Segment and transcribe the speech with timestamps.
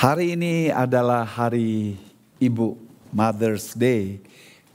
[0.00, 1.92] Hari ini adalah hari
[2.40, 2.72] Ibu
[3.12, 4.16] Mother's Day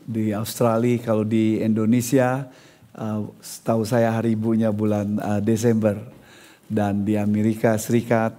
[0.05, 1.01] di Australia.
[1.01, 2.45] Kalau di Indonesia,
[2.93, 5.97] uh, setahu saya hari ibunya bulan uh, Desember
[6.69, 8.37] dan di Amerika Serikat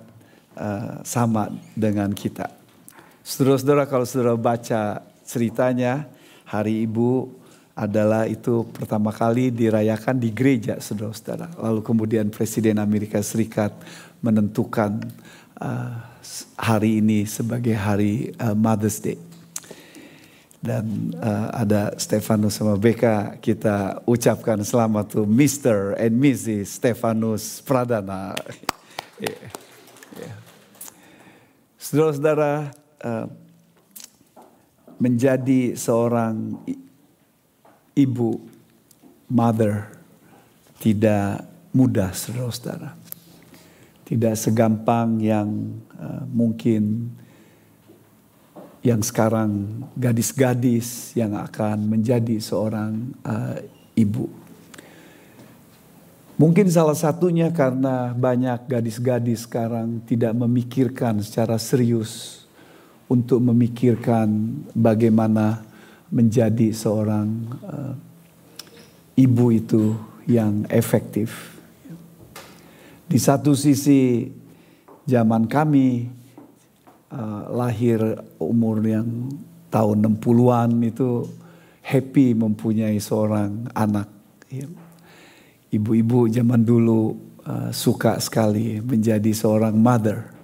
[0.55, 2.55] uh, sama dengan kita.
[3.27, 6.07] Saudara-saudara, kalau saudara baca ceritanya,
[6.47, 7.35] hari ibu
[7.75, 11.51] adalah itu pertama kali dirayakan di gereja, saudara-saudara.
[11.59, 13.75] Lalu kemudian Presiden Amerika Serikat
[14.23, 15.03] menentukan
[15.61, 15.95] uh,
[16.57, 19.19] hari ini sebagai hari uh, Mother's Day.
[20.61, 25.95] Dan uh, ada Stefanus sama Beka kita ucapkan selamat tuh Mr.
[26.01, 26.81] and Mrs.
[26.81, 28.35] Stefanus Pradana.
[29.23, 29.53] yeah.
[30.17, 30.37] Yeah.
[31.77, 33.27] Saudara-saudara, uh,
[34.97, 36.57] menjadi seorang
[37.93, 38.43] ibu,
[39.29, 39.93] mother,
[40.81, 43.06] tidak mudah saudara-saudara.
[44.07, 47.11] Tidak segampang yang uh, mungkin
[48.87, 53.59] yang sekarang gadis-gadis yang akan menjadi seorang uh,
[53.99, 54.31] ibu.
[56.39, 62.45] Mungkin salah satunya karena banyak gadis-gadis sekarang tidak memikirkan secara serius
[63.11, 65.67] untuk memikirkan bagaimana
[66.13, 67.29] menjadi seorang
[67.67, 67.95] uh,
[69.19, 69.99] ibu itu
[70.29, 71.56] yang efektif.
[73.07, 74.27] Di satu sisi
[75.07, 76.11] zaman kami
[77.15, 78.03] uh, lahir
[78.43, 79.31] umur yang
[79.71, 81.23] tahun 60-an itu
[81.87, 84.11] happy mempunyai seorang anak.
[85.71, 87.15] Ibu-ibu zaman dulu
[87.47, 90.35] uh, suka sekali menjadi seorang mother.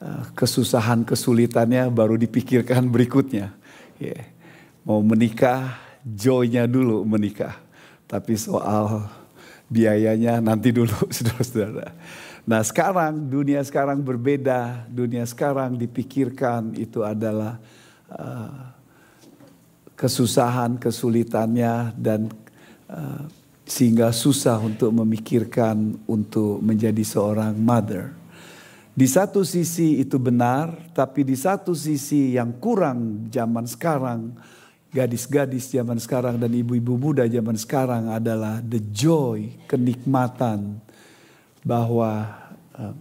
[0.00, 3.52] Uh, kesusahan kesulitannya baru dipikirkan berikutnya.
[4.00, 4.24] Yeah.
[4.88, 7.60] Mau menikah, joy-nya dulu menikah.
[8.08, 9.04] Tapi soal
[9.68, 11.92] biayanya nanti dulu saudara-saudara.
[12.48, 17.60] Nah sekarang dunia sekarang berbeda, dunia sekarang dipikirkan itu adalah
[18.08, 18.72] uh,
[19.92, 22.32] kesusahan, kesulitannya dan
[22.88, 23.28] uh,
[23.68, 28.16] sehingga susah untuk memikirkan untuk menjadi seorang mother.
[28.96, 34.34] Di satu sisi itu benar, tapi di satu sisi yang kurang zaman sekarang
[34.88, 40.80] gadis-gadis zaman sekarang dan ibu-ibu muda zaman sekarang adalah the joy, kenikmatan
[41.60, 42.24] bahwa
[42.72, 42.94] uh,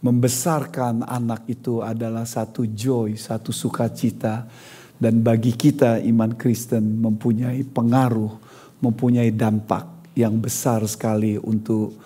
[0.00, 4.48] membesarkan anak itu adalah satu joy, satu sukacita
[4.96, 8.32] dan bagi kita iman Kristen mempunyai pengaruh,
[8.80, 12.00] mempunyai dampak yang besar sekali untuk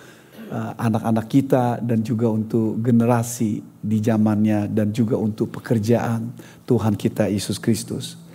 [0.50, 6.34] uh, anak-anak uh, kita dan juga untuk generasi di zamannya dan juga untuk pekerjaan
[6.66, 8.27] Tuhan kita Yesus Kristus.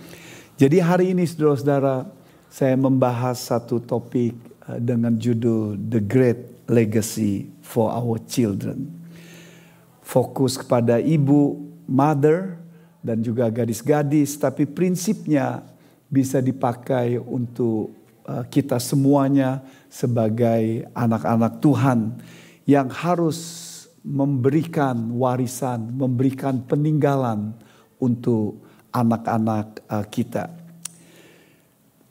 [0.54, 2.06] Jadi hari ini saudara-saudara
[2.46, 4.38] saya membahas satu topik
[4.70, 8.86] uh, dengan judul The Great Legacy for Our Children.
[9.98, 11.58] Fokus kepada ibu,
[11.90, 12.62] mother,
[13.02, 15.66] dan juga gadis-gadis, tapi prinsipnya
[16.06, 17.90] bisa dipakai untuk
[18.22, 19.58] uh, kita semuanya
[19.90, 22.14] sebagai anak-anak Tuhan
[22.62, 23.74] yang harus
[24.06, 27.58] memberikan warisan, memberikan peninggalan
[27.98, 28.63] untuk
[28.94, 30.46] anak-anak uh, kita.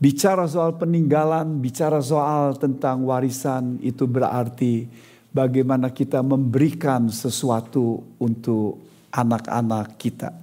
[0.03, 4.83] Bicara soal peninggalan, bicara soal tentang warisan itu berarti
[5.31, 8.83] bagaimana kita memberikan sesuatu untuk
[9.16, 10.35] anak-anak kita.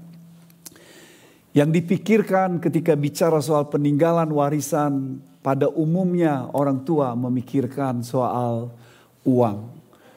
[1.52, 8.72] Yang dipikirkan ketika bicara soal peninggalan warisan, pada umumnya orang tua memikirkan soal
[9.24, 9.72] uang,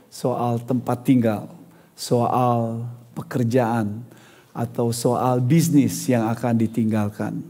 [0.07, 1.51] soal tempat tinggal,
[1.95, 4.03] soal pekerjaan,
[4.53, 7.41] atau soal bisnis yang akan ditinggalkan.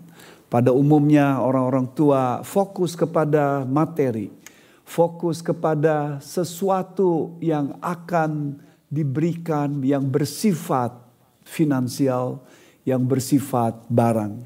[0.47, 4.31] Pada umumnya orang-orang tua fokus kepada materi,
[4.88, 10.94] fokus kepada sesuatu yang akan diberikan yang bersifat
[11.44, 12.40] finansial,
[12.86, 14.46] yang bersifat barang.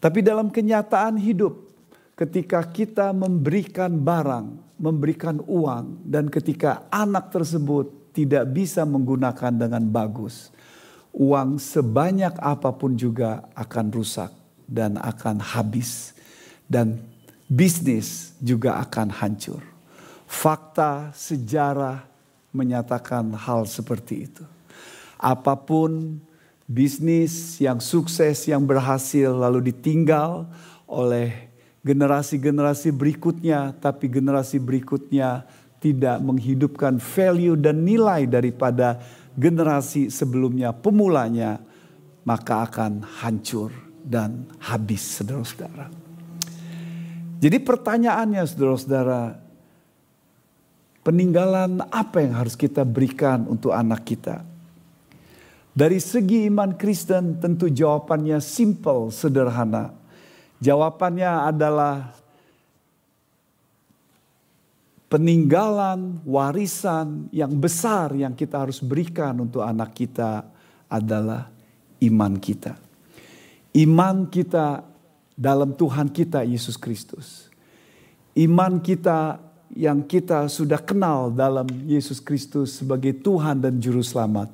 [0.00, 1.68] Tapi dalam kenyataan hidup,
[2.16, 10.50] ketika kita memberikan barang, memberikan uang, dan ketika anak tersebut tidak bisa menggunakan dengan bagus,
[11.18, 14.30] uang sebanyak apa pun juga akan rusak
[14.70, 16.14] dan akan habis.
[16.70, 17.02] Dan
[17.50, 19.60] bisnis juga akan hancur.
[20.28, 22.06] Fakta sejarah
[22.54, 24.44] menyatakan hal seperti itu.
[25.18, 26.22] Apa pun
[26.68, 30.46] bisnis yang sukses, yang berhasil lalu ditinggal
[30.84, 31.48] oleh
[31.82, 35.48] generasi-generasi berikutnya, tapi generasi berikutnya
[35.80, 39.00] tidak menghidupkan value dan nilai daripada
[39.38, 41.62] generasi sebelumnya, pemulanya,
[42.26, 43.70] maka akan hancur
[44.02, 45.86] dan habis saudara-saudara.
[47.38, 49.38] Jadi pertanyaannya saudara-saudara,
[51.06, 54.42] peninggalan apa yang harus kita berikan untuk anak kita?
[55.70, 59.94] Dari segi iman Kristen tentu jawabannya simple, sederhana.
[60.58, 62.10] Jawabannya adalah
[65.08, 70.44] peninggalan warisan yang besar yang kita harus berikan untuk anak kita
[70.88, 71.48] adalah
[72.04, 72.76] iman kita.
[73.76, 74.84] Iman kita
[75.32, 77.48] dalam Tuhan kita Yesus Kristus.
[78.36, 79.40] Iman kita
[79.76, 84.52] yang kita sudah kenal dalam Yesus Kristus sebagai Tuhan dan Juru Selamat.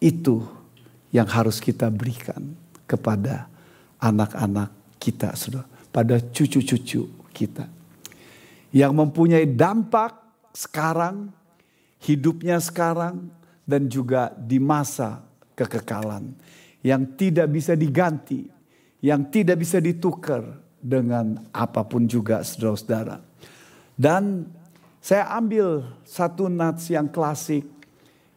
[0.00, 0.44] Itu
[1.12, 3.48] yang harus kita berikan kepada
[4.00, 5.32] anak-anak kita,
[5.92, 7.75] pada cucu-cucu kita.
[8.76, 10.20] Yang mempunyai dampak
[10.52, 11.32] sekarang,
[12.04, 13.32] hidupnya sekarang,
[13.64, 15.24] dan juga di masa
[15.56, 16.36] kekekalan.
[16.84, 18.44] Yang tidak bisa diganti,
[19.00, 20.44] yang tidak bisa ditukar
[20.76, 23.24] dengan apa pun juga saudara-saudara.
[23.96, 24.44] Dan
[25.00, 27.64] saya ambil satu nats yang klasik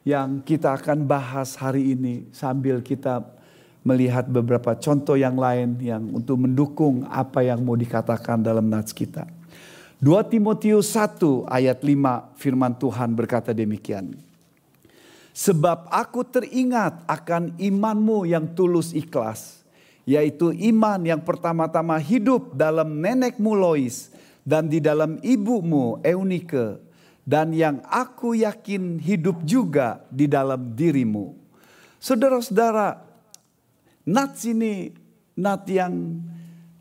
[0.07, 3.21] yang kita akan bahas hari ini sambil kita
[3.83, 9.38] melihat beberapa contoh yang lain yang untuk mendukung apa yang mau dikatakan dalam nats kita.
[9.99, 14.15] 2 Timotius 1 ayat 5 firman Tuhan berkata demikian.
[15.35, 19.59] Sebab aku teringat akan imanmu yang tulus ikhlas.
[20.07, 24.09] Yaitu iman yang pertama-tama hidup dalam nenekmu Lois
[24.41, 26.81] dan di dalam ibumu Eunike
[27.29, 31.37] dan yang aku yakin hidup juga di dalam dirimu.
[32.01, 33.05] Saudara-saudara,
[34.07, 34.89] nats ini
[35.37, 36.23] nat yang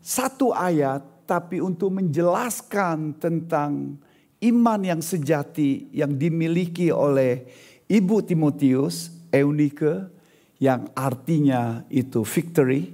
[0.01, 4.01] satu ayat tapi untuk menjelaskan tentang
[4.41, 7.45] iman yang sejati yang dimiliki oleh
[7.85, 10.09] Ibu Timotius, Eunike,
[10.57, 12.89] yang artinya itu victory,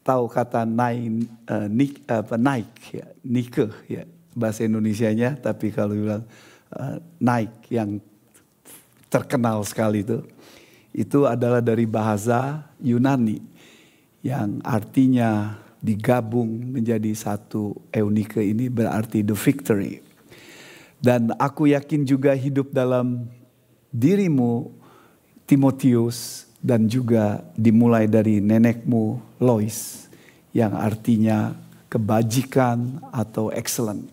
[0.00, 6.24] tahu kata naik, uh, nik, apa, naik ya, nike ya bahasa Indonesia-nya, tapi kalau bilang
[6.72, 8.00] uh, naik yang
[9.12, 10.24] terkenal sekali itu,
[10.96, 13.38] itu adalah dari bahasa Yunani
[14.24, 20.04] yang artinya digabung menjadi satu eunike ini berarti the victory.
[21.00, 23.24] Dan aku yakin juga hidup dalam
[23.88, 24.68] dirimu
[25.48, 30.06] Timotius dan juga dimulai dari nenekmu Lois
[30.52, 31.56] yang artinya
[31.88, 34.04] kebajikan atau excellent.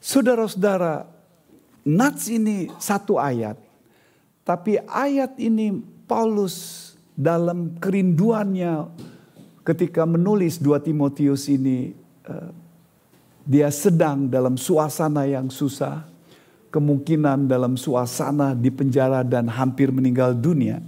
[0.00, 1.04] Saudara-saudara,
[1.84, 3.58] nats ini satu ayat.
[4.46, 5.76] Tapi ayat ini
[6.08, 8.88] Paulus dalam kerinduannya
[9.64, 11.92] ketika menulis dua Timotius ini
[12.26, 12.50] eh,
[13.44, 16.06] dia sedang dalam suasana yang susah,
[16.70, 20.78] kemungkinan dalam suasana di penjara dan hampir meninggal dunia.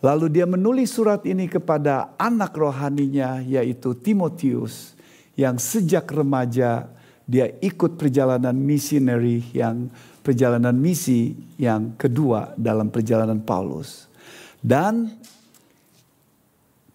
[0.00, 4.96] Lalu dia menulis surat ini kepada anak rohaninya yaitu Timotius
[5.36, 6.88] yang sejak remaja
[7.30, 9.92] dia ikut perjalanan missionary yang
[10.24, 14.10] perjalanan misi yang kedua dalam perjalanan Paulus.
[14.58, 15.20] Dan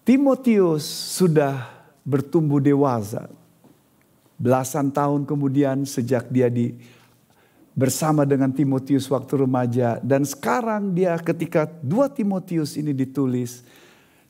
[0.06, 0.86] Timotius
[1.18, 1.66] sudah
[2.06, 3.26] bertumbuh dewasa.
[4.38, 6.78] Belasan tahun kemudian sejak dia di
[7.74, 13.66] bersama dengan Timotius waktu remaja dan sekarang dia ketika dua Timotius ini ditulis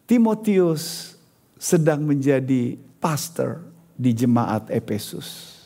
[0.08, 1.14] Timotius
[1.60, 3.68] sedang menjadi pastor
[4.00, 5.60] di jemaat Efesus.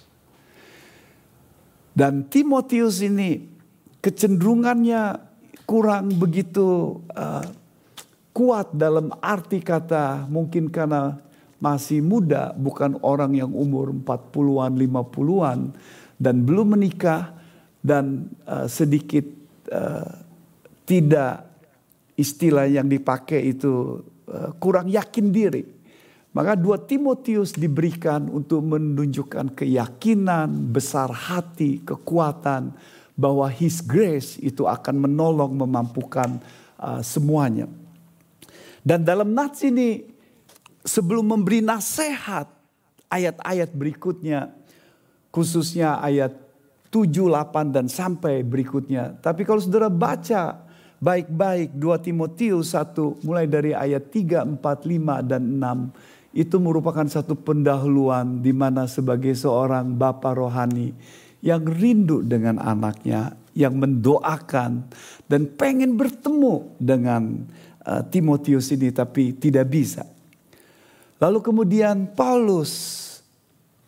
[1.94, 3.46] Dan Timotius ini
[4.00, 5.20] kecenderungannya
[5.68, 7.46] kurang begitu uh,
[8.32, 11.18] kuat dalam arti kata mungkin karena
[11.60, 15.60] masih muda, bukan orang yang umur 40-an, 50-an
[16.16, 17.36] dan belum menikah
[17.84, 19.28] dan uh, sedikit
[19.72, 20.08] uh,
[20.88, 21.48] tidak
[22.16, 25.64] istilah yang dipakai itu uh, kurang yakin diri.
[26.30, 32.72] Maka dua Timotius diberikan untuk menunjukkan keyakinan, besar hati, kekuatan
[33.20, 36.40] bahwa His grace itu akan menolong memampukan
[36.80, 37.68] uh, semuanya.
[38.84, 40.02] Dan dalam nats ini
[40.84, 42.48] sebelum memberi nasihat
[43.12, 44.54] ayat-ayat berikutnya
[45.30, 46.34] khususnya ayat
[46.90, 49.22] 7, 8 dan sampai berikutnya.
[49.22, 50.66] Tapi kalau saudara baca
[50.98, 57.34] baik-baik 2 Timotius 1 mulai dari ayat 3, 4, 5 dan 6 itu merupakan satu
[57.34, 60.94] pendahuluan di mana sebagai seorang bapa rohani
[61.42, 64.86] yang rindu dengan anaknya, yang mendoakan
[65.26, 67.48] dan pengen bertemu dengan
[67.90, 70.06] uh, Timotius ini tapi tidak bisa.
[71.18, 72.96] Lalu kemudian Paulus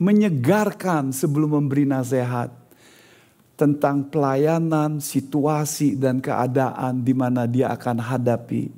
[0.01, 2.50] menyegarkan sebelum memberi nasihat
[3.53, 8.74] tentang pelayanan, situasi, dan keadaan di mana dia akan hadapi.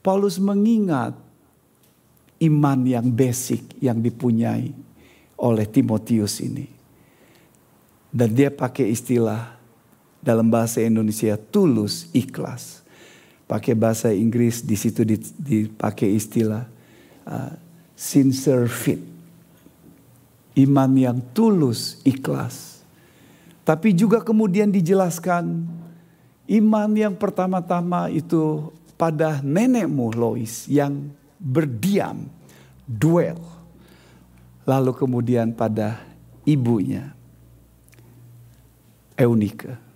[0.00, 1.12] Paulus mengingat
[2.40, 4.72] iman yang basic yang dipunyai
[5.38, 6.66] oleh Timotius ini.
[8.08, 9.54] Dan dia pakai istilah
[10.18, 12.81] dalam bahasa Indonesia tulus, ikhlas.
[13.52, 15.04] Pakai bahasa Inggris di situ
[15.36, 16.64] dipakai istilah
[17.28, 17.52] uh,
[17.92, 19.04] sincere faith.
[20.56, 22.80] Iman yang tulus, ikhlas.
[23.60, 25.68] Tapi juga kemudian dijelaskan
[26.48, 32.24] iman yang pertama-tama itu pada nenekmu Lois yang berdiam,
[32.88, 33.36] duel.
[34.64, 36.00] Lalu kemudian pada
[36.48, 37.12] ibunya
[39.20, 39.91] Eunike.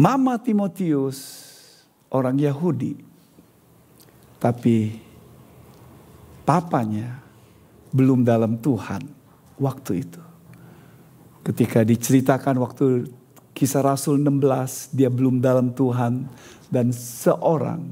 [0.00, 1.20] Mama Timotius
[2.08, 2.96] orang Yahudi,
[4.40, 4.96] tapi
[6.48, 7.20] papanya
[7.92, 9.04] belum dalam Tuhan
[9.60, 10.22] waktu itu.
[11.44, 13.12] Ketika diceritakan waktu
[13.52, 16.32] kisah Rasul 16, dia belum dalam Tuhan
[16.72, 17.84] dan seorang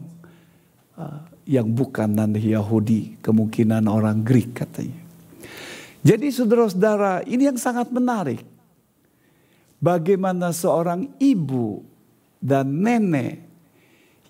[0.96, 5.04] uh, yang bukan non Yahudi, kemungkinan orang Greek katanya.
[6.00, 8.40] Jadi saudara-saudara, ini yang sangat menarik
[9.76, 11.97] bagaimana seorang ibu
[12.38, 13.42] dan nenek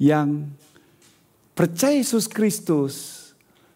[0.01, 0.49] yang
[1.53, 2.95] percaya Yesus Kristus,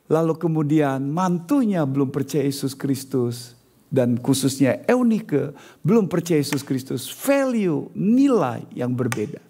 [0.09, 3.59] lalu kemudian mantunya belum percaya Yesus Kristus,
[3.93, 5.53] dan khususnya Eunike
[5.85, 9.43] belum percaya Yesus Kristus, value, nilai yang berbeda.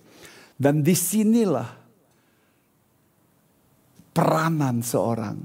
[0.59, 1.71] Dan di sinilah
[4.11, 5.39] peranan seorang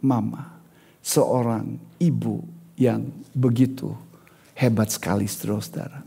[0.00, 0.58] mama,
[1.00, 2.42] seorang ibu
[2.76, 3.92] yang begitu
[4.52, 6.04] Hebat sekali saudara-saudara.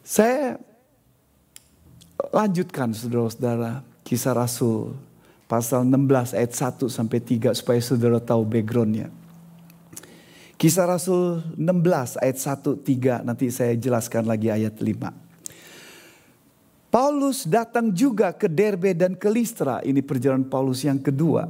[0.00, 0.56] Saya
[2.30, 4.94] lanjutkan saudara-saudara kisah Rasul
[5.50, 9.10] pasal 16 ayat 1 sampai 3 supaya saudara tahu backgroundnya.
[10.54, 15.10] Kisah Rasul 16 ayat 1 3 nanti saya jelaskan lagi ayat 5.
[16.92, 19.80] Paulus datang juga ke Derbe dan ke Listra.
[19.80, 21.48] Ini perjalanan Paulus yang kedua.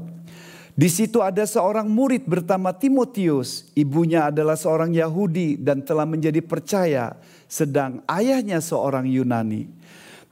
[0.72, 3.68] Di situ ada seorang murid bernama Timotius.
[3.76, 7.18] Ibunya adalah seorang Yahudi dan telah menjadi percaya.
[7.44, 9.81] Sedang ayahnya seorang Yunani.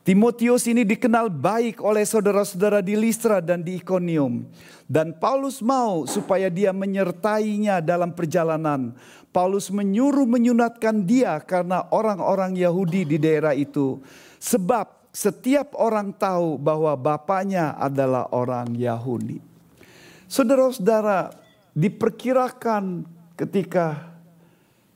[0.01, 4.49] Timotius ini dikenal baik oleh saudara-saudara di Listra dan di Ikonium.
[4.89, 8.97] Dan Paulus mau supaya dia menyertainya dalam perjalanan.
[9.29, 14.01] Paulus menyuruh menyunatkan dia karena orang-orang Yahudi di daerah itu.
[14.41, 19.37] Sebab setiap orang tahu bahwa bapaknya adalah orang Yahudi.
[20.25, 21.29] Saudara-saudara,
[21.77, 23.05] diperkirakan
[23.37, 24.17] ketika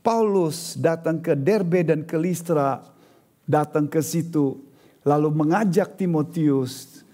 [0.01, 2.81] Paulus datang ke Derbe dan ke Listra,
[3.45, 4.64] datang ke situ,
[5.05, 7.05] lalu mengajak Timotius.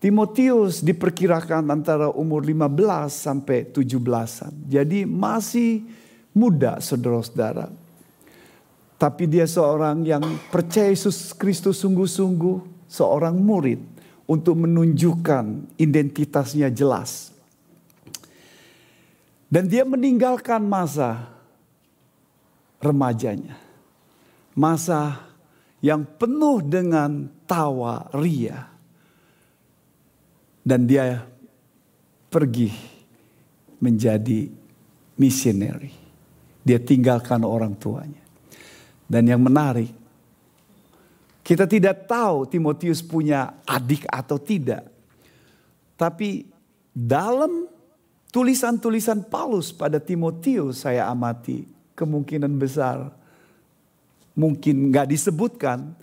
[0.00, 4.52] Timotius diperkirakan antara umur 15 sampai 17-an.
[4.68, 5.84] Jadi masih
[6.32, 7.68] muda saudara-saudara.
[8.96, 13.80] Tapi dia seorang yang percaya Yesus Kristus sungguh-sungguh, seorang murid
[14.24, 17.32] untuk menunjukkan identitasnya jelas.
[19.48, 21.28] Dan dia meninggalkan masa
[22.80, 23.56] remajanya.
[24.56, 25.20] Masa
[25.84, 28.72] yang penuh dengan tawa ria.
[30.64, 31.20] Dan dia
[32.32, 32.72] pergi
[33.84, 34.48] menjadi
[35.20, 35.92] missionary.
[36.64, 38.24] Dia tinggalkan orang tuanya.
[39.04, 39.92] Dan yang menarik,
[41.44, 44.88] kita tidak tahu Timotius punya adik atau tidak.
[46.00, 46.48] Tapi
[46.96, 47.68] dalam
[48.32, 53.12] tulisan-tulisan Paulus pada Timotius saya amati kemungkinan besar
[54.34, 55.94] mungkin nggak disebutkan.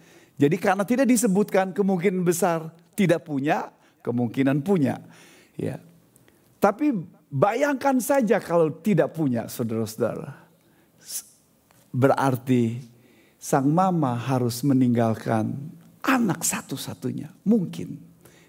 [0.41, 3.69] Jadi karena tidak disebutkan kemungkinan besar tidak punya,
[4.01, 4.97] kemungkinan punya.
[5.53, 5.77] Ya.
[6.57, 6.97] Tapi
[7.29, 10.33] bayangkan saja kalau tidak punya saudara-saudara.
[11.93, 12.81] Berarti
[13.37, 15.53] sang mama harus meninggalkan
[16.01, 17.29] anak satu-satunya.
[17.45, 18.01] Mungkin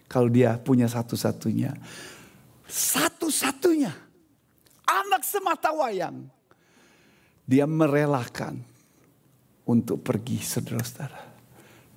[0.08, 1.76] kalau dia punya satu-satunya
[2.72, 3.92] satu-satunya
[4.88, 6.24] anak semata wayang.
[7.44, 8.64] Dia merelakan
[9.68, 11.31] untuk pergi saudara-saudara.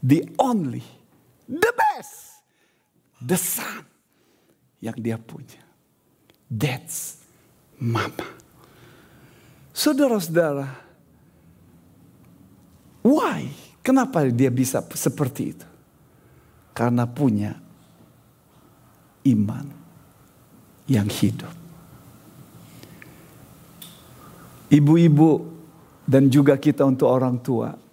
[0.02, 0.84] The only,
[1.48, 2.44] the best,
[3.22, 3.86] the son
[4.84, 5.62] yang dia punya.
[6.48, 7.25] That's
[7.82, 8.38] mama.
[9.75, 10.72] Saudara-saudara,
[13.04, 13.50] why?
[13.86, 15.68] Kenapa dia bisa seperti itu?
[16.74, 17.58] Karena punya
[19.25, 19.66] iman
[20.86, 21.54] yang hidup.
[24.70, 25.32] Ibu-ibu
[26.06, 27.85] dan juga kita untuk orang tua.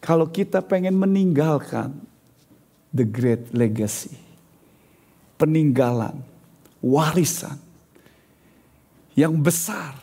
[0.00, 2.10] Kalau kita pengen meninggalkan
[2.94, 4.18] the great legacy.
[5.40, 6.20] Peninggalan,
[6.84, 7.56] warisan
[9.16, 9.96] yang besar,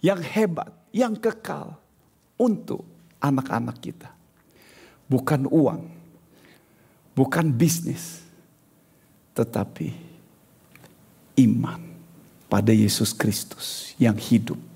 [0.00, 1.76] yang hebat, yang kekal
[2.40, 2.86] untuk
[3.20, 4.08] anak-anak kita.
[5.04, 5.84] Bukan uang,
[7.12, 8.24] bukan bisnis,
[9.36, 9.92] tetapi
[11.44, 11.80] iman
[12.48, 14.67] pada Yesus Kristus yang hidup.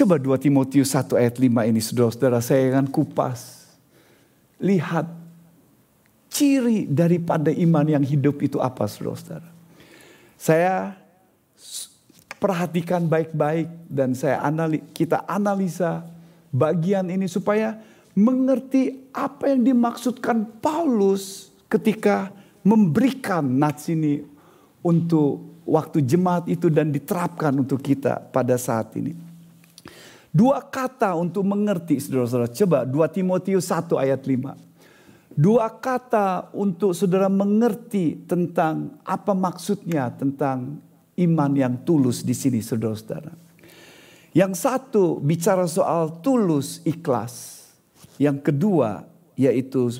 [0.00, 3.68] Coba 2 Timotius 1 ayat 5 ini saudara-saudara saya akan kupas.
[4.56, 5.04] lihat
[6.32, 9.44] ciri daripada iman yang hidup itu apa saudara-saudara.
[10.40, 10.96] Saya
[12.40, 16.08] perhatikan baik-baik dan saya anali, kita analisa
[16.48, 17.76] bagian ini supaya
[18.16, 22.32] mengerti apa yang dimaksudkan Paulus ketika
[22.64, 24.24] memberikan nats ini
[24.80, 29.29] untuk waktu jemaat itu dan diterapkan untuk kita pada saat ini.
[30.30, 32.54] Dua kata untuk mengerti saudara-saudara.
[32.54, 34.54] Coba 2 Timotius 1 ayat 5.
[35.34, 40.78] Dua kata untuk saudara mengerti tentang apa maksudnya tentang
[41.18, 43.34] iman yang tulus di sini saudara-saudara.
[44.30, 47.66] Yang satu bicara soal tulus ikhlas.
[48.14, 49.02] Yang kedua
[49.34, 49.90] yaitu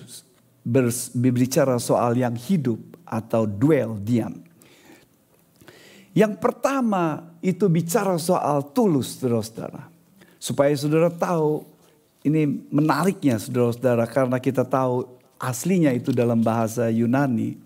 [0.63, 4.39] berbicara soal yang hidup atau duel diam.
[6.15, 9.91] Yang pertama itu bicara soal tulus saudara-saudara.
[10.41, 11.69] Supaya saudara tahu
[12.25, 15.05] ini menariknya saudara-saudara karena kita tahu
[15.37, 17.61] aslinya itu dalam bahasa Yunani.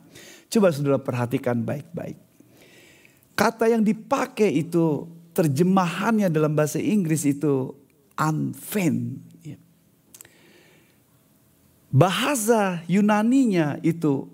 [0.50, 2.18] Coba saudara perhatikan baik-baik.
[3.38, 7.78] Kata yang dipakai itu terjemahannya dalam bahasa Inggris itu
[8.18, 9.22] unfen.
[11.94, 14.26] Bahasa Yunaninya itu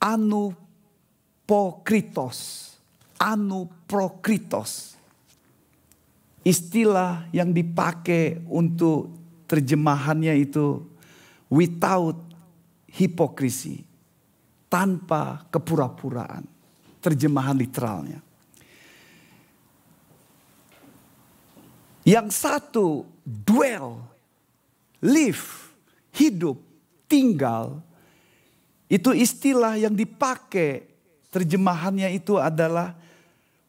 [0.00, 1.20] anupokritos.
[3.20, 4.97] Anuprokritos
[6.48, 9.12] istilah yang dipakai untuk
[9.44, 10.80] terjemahannya itu
[11.52, 12.16] without
[12.88, 13.84] hipokrisi,
[14.72, 16.48] tanpa kepura-puraan.
[16.98, 18.20] Terjemahan literalnya.
[22.08, 24.00] Yang satu dwell,
[25.04, 25.76] live,
[26.16, 26.56] hidup,
[27.04, 27.84] tinggal.
[28.88, 30.88] Itu istilah yang dipakai
[31.28, 32.96] terjemahannya itu adalah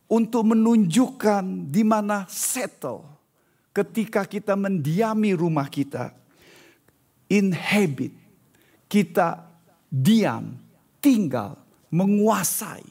[0.09, 3.05] untuk menunjukkan di mana settle
[3.69, 6.11] ketika kita mendiami rumah kita.
[7.29, 8.09] Inhabit,
[8.89, 9.45] kita
[9.85, 10.57] diam,
[10.97, 11.61] tinggal,
[11.93, 12.81] menguasai.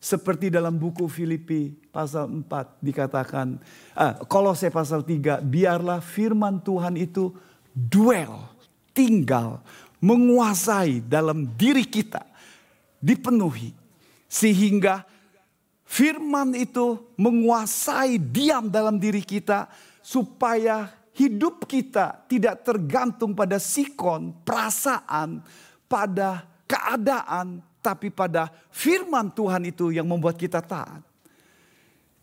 [0.00, 3.60] Seperti dalam buku Filipi pasal 4 dikatakan,
[3.94, 7.30] ah, Kolose pasal 3, biarlah firman Tuhan itu
[7.70, 8.42] duel,
[8.90, 9.62] tinggal,
[10.02, 12.24] menguasai dalam diri kita,
[12.98, 13.76] dipenuhi.
[14.26, 15.04] Sehingga
[16.00, 19.68] Firman itu menguasai diam dalam diri kita
[20.00, 25.44] supaya hidup kita tidak tergantung pada sikon, perasaan,
[25.84, 31.04] pada keadaan, tapi pada firman Tuhan itu yang membuat kita taat.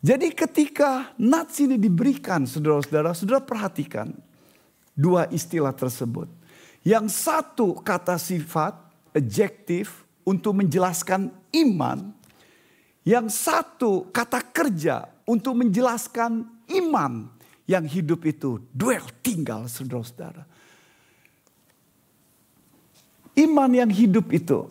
[0.02, 4.10] Jadi ketika nats ini diberikan saudara-saudara, saudara perhatikan
[4.90, 6.26] dua istilah tersebut.
[6.82, 8.74] Yang satu kata sifat,
[9.14, 12.17] adjektif untuk menjelaskan iman
[13.08, 16.44] yang satu kata kerja untuk menjelaskan
[16.76, 17.32] iman
[17.64, 20.44] yang hidup itu duel tinggal saudara-saudara.
[23.32, 24.68] Iman yang hidup itu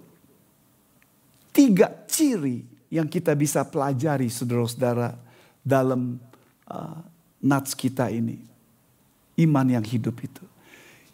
[1.50, 2.62] tiga ciri
[2.94, 5.18] yang kita bisa pelajari saudara-saudara
[5.66, 6.22] dalam
[6.70, 7.00] uh,
[7.42, 8.38] nats kita ini.
[9.38, 10.46] Iman yang hidup itu.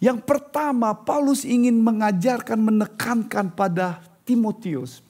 [0.00, 5.03] Yang pertama Paulus ingin mengajarkan menekankan pada Timotius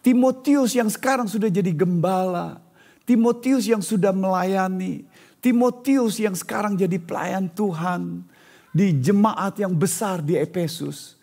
[0.00, 2.60] Timotius yang sekarang sudah jadi gembala,
[3.04, 5.04] Timotius yang sudah melayani,
[5.44, 8.24] Timotius yang sekarang jadi pelayan Tuhan
[8.72, 11.20] di jemaat yang besar di Efesus.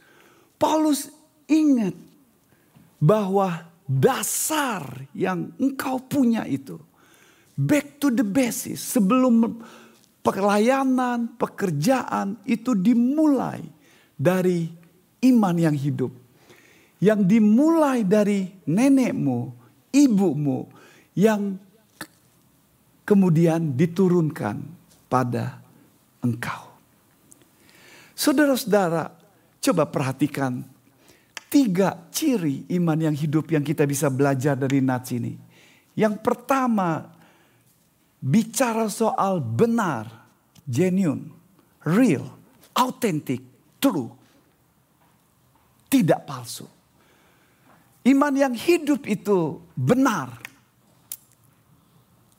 [0.61, 1.09] Paulus
[1.49, 1.93] ingat
[3.01, 6.77] bahwa dasar yang engkau punya itu
[7.57, 9.57] back to the basis sebelum
[10.21, 13.65] pelayanan, pekerjaan itu dimulai
[14.13, 14.69] dari
[15.25, 16.13] iman yang hidup
[16.97, 19.53] yang dimulai dari nenekmu,
[19.93, 20.65] ibumu,
[21.13, 21.57] yang
[23.05, 24.61] kemudian diturunkan
[25.07, 25.61] pada
[26.25, 26.67] engkau.
[28.17, 29.13] Saudara-saudara,
[29.61, 30.65] coba perhatikan
[31.47, 35.37] tiga ciri iman yang hidup yang kita bisa belajar dari Nats ini.
[35.97, 37.13] Yang pertama,
[38.21, 40.09] bicara soal benar,
[40.65, 41.29] genuine,
[41.85, 42.25] real,
[42.73, 43.41] authentic,
[43.81, 44.13] true.
[45.87, 46.76] Tidak palsu.
[48.07, 50.39] Iman yang hidup itu benar,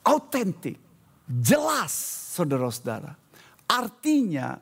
[0.01, 0.81] autentik,
[1.29, 1.93] jelas
[2.33, 3.13] saudara-saudara.
[3.69, 4.57] Artinya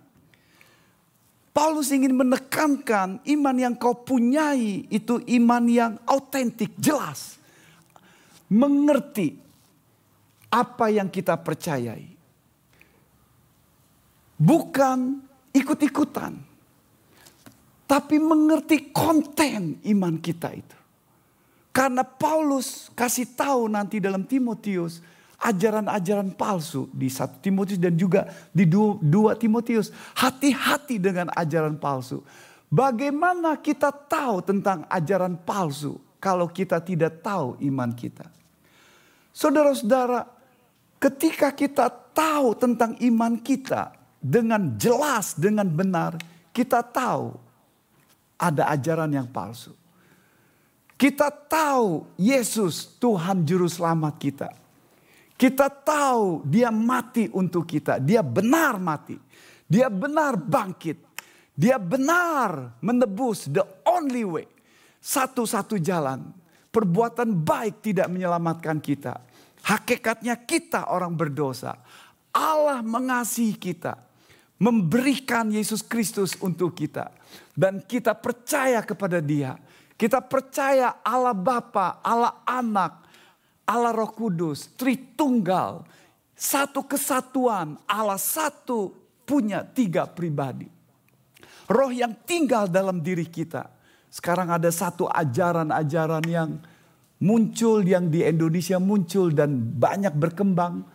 [1.55, 7.39] Paulus ingin menekankan iman yang kau punyai itu iman yang autentik, jelas.
[8.51, 9.33] Mengerti
[10.53, 12.13] apa yang kita percayai.
[14.37, 14.99] Bukan
[15.49, 16.37] ikut-ikutan.
[17.89, 20.76] Tapi mengerti konten iman kita itu.
[21.77, 24.97] Karena Paulus kasih tahu nanti dalam Timotius
[25.37, 29.05] ajaran-ajaran palsu di 1 Timotius dan juga di 2
[29.37, 29.93] Timotius.
[30.17, 32.25] Hati-hati dengan ajaran palsu.
[32.73, 38.25] Bagaimana kita tahu tentang ajaran palsu kalau kita tidak tahu iman kita?
[39.29, 40.25] Saudara-saudara,
[40.97, 46.17] ketika kita tahu tentang iman kita dengan jelas, dengan benar,
[46.49, 47.37] kita tahu
[48.41, 49.77] ada ajaran yang palsu.
[50.97, 54.49] Kita tahu Yesus Tuhan Juru Selamat kita.
[55.37, 58.01] Kita tahu dia mati untuk kita.
[58.01, 59.13] Dia benar mati.
[59.69, 60.97] Dia benar bangkit.
[61.53, 64.49] Dia benar menebus the only way.
[64.97, 66.33] Satu-satu jalan.
[66.73, 69.21] Perbuatan baik tidak menyelamatkan kita.
[69.69, 71.77] Hakikatnya kita orang berdosa.
[72.33, 74.01] Allah mengasihi kita.
[74.57, 77.13] Memberikan Yesus Kristus untuk kita.
[77.53, 79.53] Dan kita percaya kepada dia
[79.97, 83.01] kita percaya Allah Bapa, Allah Anak,
[83.65, 85.81] Allah Roh Kudus, Tritunggal,
[86.37, 88.93] satu kesatuan, Allah satu
[89.25, 90.69] punya tiga pribadi.
[91.67, 93.73] Roh yang tinggal dalam diri kita.
[94.07, 96.61] Sekarang ada satu ajaran-ajaran yang
[97.19, 100.85] muncul yang di Indonesia muncul dan banyak berkembang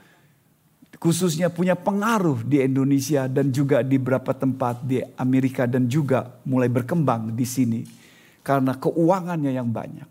[1.02, 6.70] khususnya punya pengaruh di Indonesia dan juga di beberapa tempat di Amerika dan juga mulai
[6.70, 8.01] berkembang di sini
[8.42, 10.10] karena keuangannya yang banyak.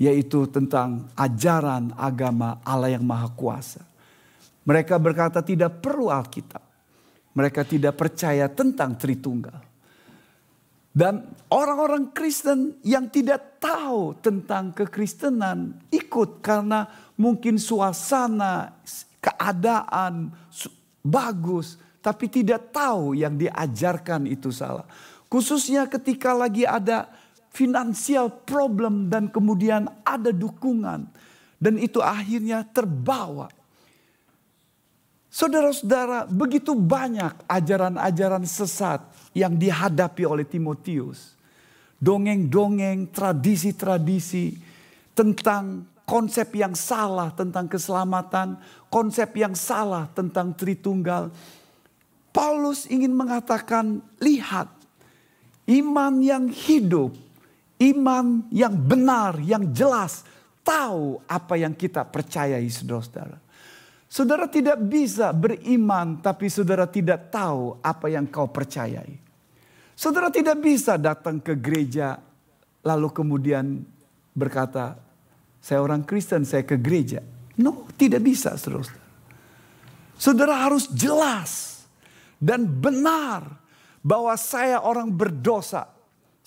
[0.00, 3.84] Yaitu tentang ajaran agama Allah yang Maha Kuasa.
[4.64, 6.62] Mereka berkata tidak perlu Alkitab.
[7.36, 9.70] Mereka tidak percaya tentang Tritunggal.
[10.90, 11.22] Dan
[11.54, 18.74] orang-orang Kristen yang tidak tahu tentang kekristenan ikut karena mungkin suasana,
[19.22, 20.34] keadaan
[20.98, 24.82] bagus, tapi tidak tahu yang diajarkan itu salah.
[25.30, 27.06] Khususnya ketika lagi ada
[27.50, 31.10] finansial problem dan kemudian ada dukungan
[31.60, 33.50] dan itu akhirnya terbawa.
[35.30, 38.98] Saudara-saudara, begitu banyak ajaran-ajaran sesat
[39.30, 41.38] yang dihadapi oleh Timotius.
[42.02, 44.58] Dongeng-dongeng, tradisi-tradisi
[45.14, 48.58] tentang konsep yang salah tentang keselamatan,
[48.90, 51.30] konsep yang salah tentang Tritunggal.
[52.34, 54.66] Paulus ingin mengatakan, lihat,
[55.70, 57.14] iman yang hidup
[57.80, 60.22] Iman yang benar, yang jelas.
[60.60, 63.40] Tahu apa yang kita percayai saudara-saudara.
[64.10, 69.16] Saudara tidak bisa beriman tapi saudara tidak tahu apa yang kau percayai.
[69.96, 72.20] Saudara tidak bisa datang ke gereja
[72.84, 73.80] lalu kemudian
[74.36, 74.98] berkata,
[75.60, 77.24] saya orang Kristen, saya ke gereja.
[77.56, 79.08] No, tidak bisa saudara-saudara.
[80.20, 81.80] Saudara harus jelas
[82.36, 83.60] dan benar
[84.04, 85.88] bahwa saya orang berdosa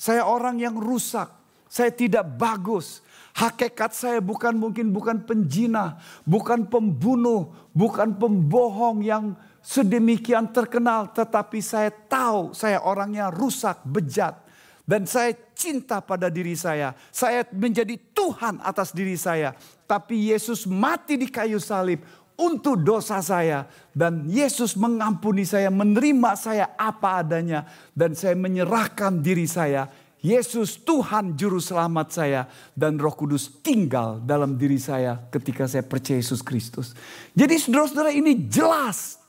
[0.04, 1.32] saya orang yang rusak.
[1.72, 3.00] Saya tidak bagus.
[3.32, 5.96] Hakikat saya bukan mungkin bukan penjina,
[6.28, 9.32] bukan pembunuh, bukan pembohong yang
[9.64, 14.44] sedemikian terkenal, tetapi saya tahu saya orangnya rusak, bejat.
[14.84, 16.92] Dan saya cinta pada diri saya.
[17.08, 19.56] Saya menjadi Tuhan atas diri saya.
[19.88, 22.04] Tapi Yesus mati di kayu salib
[22.38, 29.46] untuk dosa saya dan Yesus mengampuni saya, menerima saya apa adanya dan saya menyerahkan diri
[29.46, 29.90] saya.
[30.24, 36.16] Yesus Tuhan juru selamat saya dan Roh Kudus tinggal dalam diri saya ketika saya percaya
[36.16, 36.96] Yesus Kristus.
[37.36, 39.20] Jadi saudara-saudara ini jelas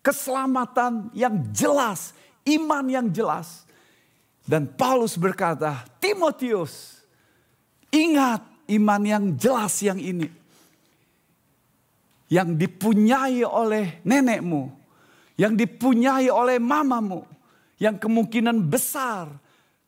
[0.00, 2.16] keselamatan yang jelas,
[2.48, 3.68] iman yang jelas.
[4.46, 7.02] Dan Paulus berkata, Timotius,
[7.92, 8.40] ingat
[8.72, 10.30] iman yang jelas yang ini
[12.26, 14.70] yang dipunyai oleh nenekmu,
[15.38, 17.22] yang dipunyai oleh mamamu,
[17.78, 19.30] yang kemungkinan besar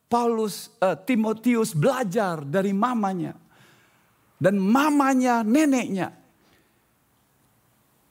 [0.09, 3.37] Paulus uh, Timotius belajar dari mamanya
[4.39, 6.09] dan mamanya neneknya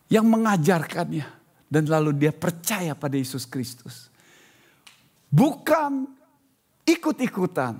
[0.06, 1.26] yang mengajarkannya
[1.68, 4.08] dan lalu dia percaya pada Yesus Kristus.
[5.28, 6.08] Bukan
[6.88, 7.76] ikut-ikutan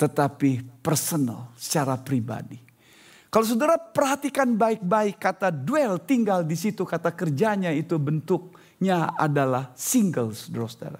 [0.00, 2.69] tetapi personal secara pribadi.
[3.30, 10.34] Kalau saudara perhatikan baik-baik kata dwell tinggal di situ kata kerjanya itu bentuknya adalah single
[10.34, 10.98] saudara-saudara.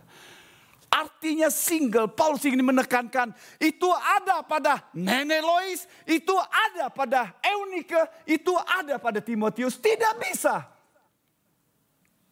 [0.90, 8.54] Artinya single, Paulus ingin menekankan itu ada pada nenek Lois, itu ada pada Eunike, itu
[8.58, 9.78] ada pada Timotius.
[9.78, 10.66] Tidak bisa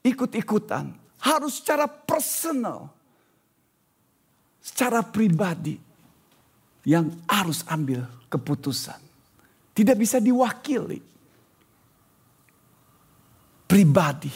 [0.03, 2.91] ikut-ikutan, harus secara personal,
[4.63, 5.79] secara pribadi
[6.87, 9.08] yang harus ambil keputusan.
[9.79, 10.99] Tidak bisa diwakili.
[13.63, 14.35] Pribadi.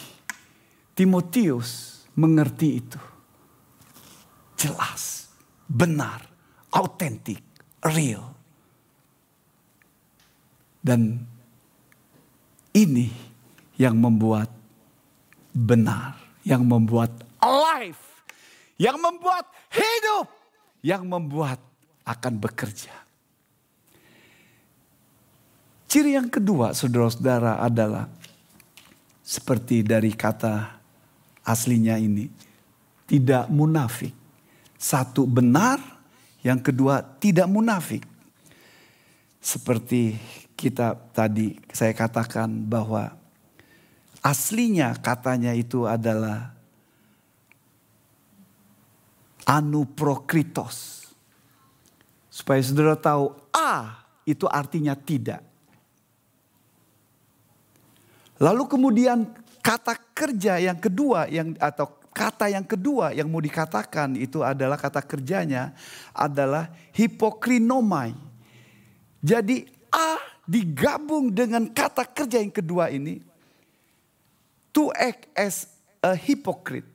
[0.95, 3.01] Timotius mengerti itu.
[4.55, 5.27] Jelas,
[5.67, 6.23] benar,
[6.71, 7.43] autentik,
[7.83, 8.31] real.
[10.79, 11.27] Dan
[12.73, 13.13] Ini
[13.77, 14.49] yang membuat
[15.53, 18.01] benar, yang membuat alive,
[18.81, 20.25] yang membuat hidup,
[20.81, 21.61] yang membuat
[22.09, 23.12] akan bekerja.
[25.93, 28.09] Ciri yang kedua, saudara-saudara, adalah
[29.21, 30.81] seperti dari kata
[31.45, 32.33] aslinya ini,
[33.05, 34.17] tidak munafik.
[34.81, 35.77] Satu benar,
[36.41, 38.09] yang kedua tidak munafik.
[39.37, 40.17] Seperti
[40.57, 43.13] kita tadi saya katakan bahwa
[44.25, 46.57] aslinya katanya itu adalah
[49.45, 51.05] anuprokritos.
[52.33, 55.52] Supaya saudara tahu A itu artinya tidak.
[58.43, 59.31] Lalu kemudian
[59.63, 64.99] kata kerja yang kedua yang atau kata yang kedua yang mau dikatakan itu adalah kata
[64.99, 65.71] kerjanya
[66.11, 68.19] adalah hipokrinomai.
[69.23, 73.23] Jadi A digabung dengan kata kerja yang kedua ini
[74.75, 75.71] to act as
[76.03, 76.89] a hypocrite.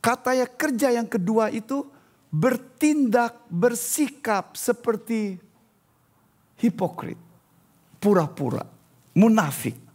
[0.00, 1.84] Kata yang kerja yang kedua itu
[2.30, 5.36] bertindak, bersikap seperti
[6.56, 7.18] hipokrit,
[7.98, 8.64] pura-pura,
[9.12, 9.85] munafik.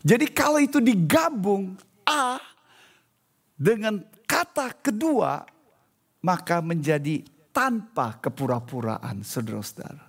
[0.00, 1.76] Jadi kalau itu digabung
[2.08, 2.40] A
[3.52, 5.44] dengan kata kedua
[6.24, 7.20] maka menjadi
[7.52, 10.04] tanpa kepura-puraan saudara-saudara.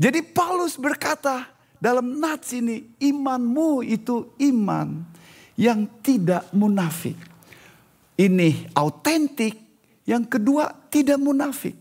[0.00, 1.48] Jadi Paulus berkata
[1.80, 5.04] dalam nats ini imanmu itu iman
[5.56, 7.16] yang tidak munafik.
[8.20, 9.56] Ini autentik,
[10.04, 11.76] yang kedua tidak munafik.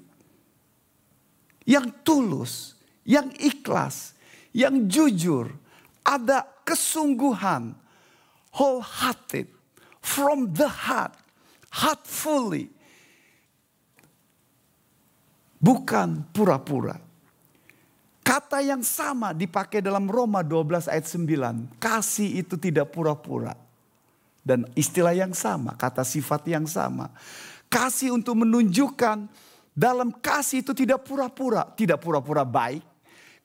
[1.67, 2.53] Yang tulus,
[3.03, 4.15] yang ikhlas,
[4.55, 5.51] yang jujur,
[6.03, 7.73] ada kesungguhan,
[8.53, 9.49] wholehearted,
[9.97, 11.17] from the heart,
[11.73, 12.69] heartfully.
[15.57, 17.01] Bukan pura-pura.
[18.21, 21.81] Kata yang sama dipakai dalam Roma 12 ayat 9.
[21.81, 23.57] Kasih itu tidak pura-pura.
[24.45, 27.09] Dan istilah yang sama, kata sifat yang sama.
[27.67, 29.25] Kasih untuk menunjukkan
[29.73, 31.65] dalam kasih itu tidak pura-pura.
[31.73, 32.85] Tidak pura-pura baik,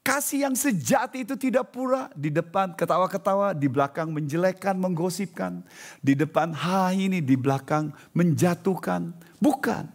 [0.05, 5.65] Kasih yang sejati itu tidak pura di depan ketawa-ketawa, di belakang menjelekkan, menggosipkan,
[5.97, 9.09] di depan ha ini, di belakang menjatuhkan.
[9.41, 9.89] Bukan.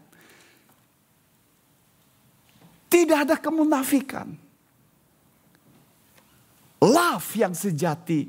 [2.90, 4.34] Tidak ada kemunafikan.
[6.82, 8.26] Love yang sejati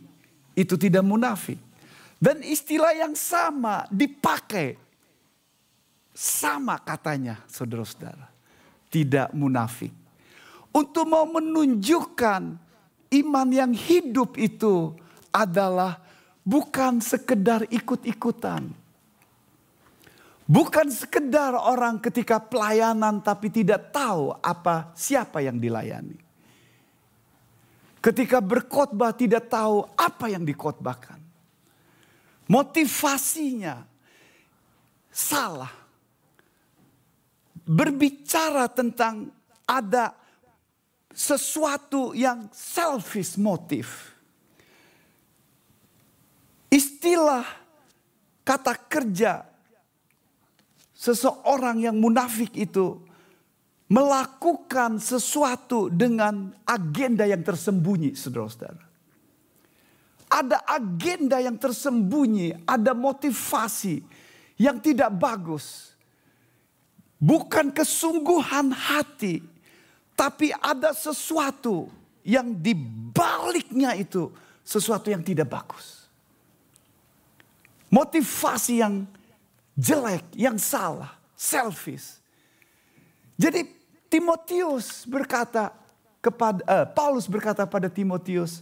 [0.53, 1.57] itu tidak munafik.
[2.21, 4.77] Dan istilah yang sama dipakai.
[6.13, 8.29] Sama katanya saudara-saudara.
[8.85, 10.00] Tidak munafik
[10.71, 12.41] untuk mau menunjukkan
[13.11, 14.95] iman yang hidup itu
[15.31, 15.99] adalah
[16.47, 18.71] bukan sekedar ikut-ikutan.
[20.51, 26.19] Bukan sekedar orang ketika pelayanan tapi tidak tahu apa siapa yang dilayani.
[28.03, 31.21] Ketika berkhotbah tidak tahu apa yang dikhotbahkan.
[32.51, 33.87] Motivasinya
[35.07, 35.71] salah.
[37.63, 39.31] Berbicara tentang
[39.63, 40.11] ada
[41.13, 44.15] sesuatu yang selfish motif.
[46.71, 47.43] Istilah
[48.47, 49.43] kata kerja
[50.95, 53.01] seseorang yang munafik itu
[53.91, 58.87] melakukan sesuatu dengan agenda yang tersembunyi, saudara-saudara.
[60.31, 63.99] Ada agenda yang tersembunyi, ada motivasi
[64.55, 65.91] yang tidak bagus.
[67.19, 69.43] Bukan kesungguhan hati,
[70.21, 71.89] tapi ada sesuatu
[72.21, 74.29] yang dibaliknya itu
[74.61, 76.05] sesuatu yang tidak bagus.
[77.89, 79.09] Motivasi yang
[79.73, 82.21] jelek, yang salah, selfish.
[83.33, 83.65] Jadi
[84.13, 85.73] Timotius berkata
[86.21, 88.61] kepada uh, Paulus berkata pada Timotius,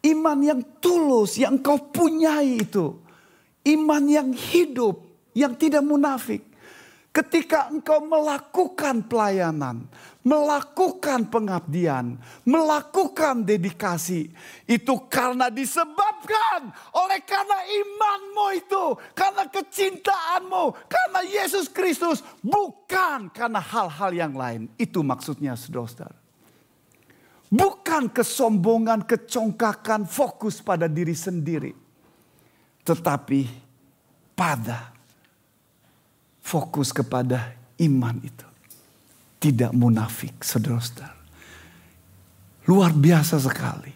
[0.00, 2.96] iman yang tulus yang kau punyai itu,
[3.68, 4.96] iman yang hidup,
[5.36, 6.40] yang tidak munafik
[7.14, 9.86] Ketika engkau melakukan pelayanan,
[10.26, 14.34] melakukan pengabdian, melakukan dedikasi,
[14.66, 24.10] itu karena disebabkan oleh karena imanmu itu, karena kecintaanmu, karena Yesus Kristus, bukan karena hal-hal
[24.10, 24.66] yang lain.
[24.74, 26.18] Itu maksudnya saudara.
[27.46, 31.70] Bukan kesombongan, kecongkakan, fokus pada diri sendiri.
[32.82, 33.40] Tetapi
[34.34, 34.93] pada
[36.44, 38.46] fokus kepada iman itu.
[39.40, 41.16] Tidak munafik, saudara-saudara.
[42.68, 43.92] Luar biasa sekali.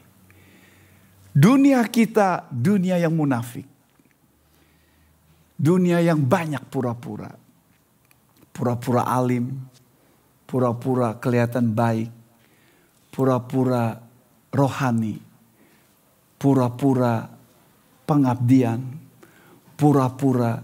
[1.33, 3.69] Dunia kita, dunia yang munafik.
[5.57, 7.33] Dunia yang banyak pura-pura.
[8.53, 9.55] Pura-pura alim,
[10.49, 12.11] pura-pura kelihatan baik,
[13.15, 13.95] pura-pura
[14.51, 15.17] rohani,
[16.41, 17.29] pura-pura
[18.03, 18.81] pengabdian,
[19.79, 20.59] pura-pura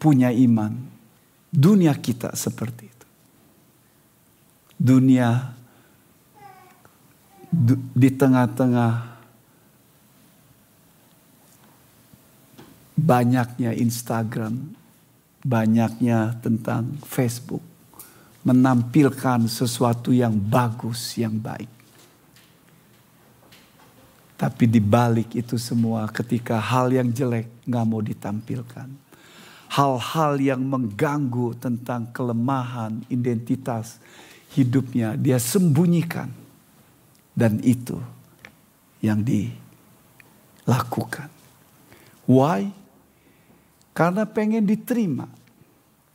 [0.00, 0.95] punya iman.
[1.56, 3.06] Dunia kita seperti itu.
[4.76, 5.56] Dunia
[7.96, 9.16] di tengah-tengah
[12.92, 14.76] banyaknya Instagram,
[15.40, 17.64] banyaknya tentang Facebook,
[18.44, 21.72] menampilkan sesuatu yang bagus, yang baik.
[24.36, 29.05] Tapi di balik itu semua ketika hal yang jelek nggak mau ditampilkan.
[29.66, 33.98] Hal-hal yang mengganggu tentang kelemahan identitas
[34.54, 36.30] hidupnya dia sembunyikan.
[37.36, 38.00] Dan itu
[39.04, 41.28] yang dilakukan.
[42.24, 42.72] Why?
[43.92, 45.28] Karena pengen diterima.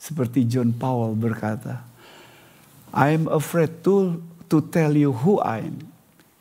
[0.01, 1.85] Seperti John Powell berkata,
[2.89, 4.17] I am afraid to,
[4.49, 5.93] to tell you who I am.